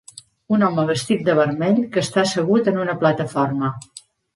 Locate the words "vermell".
1.41-1.79